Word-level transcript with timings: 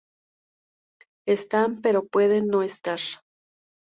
Están 1.27 1.79
pero 1.83 2.07
pueden 2.07 2.47
no 2.47 2.63
estar. 2.63 3.01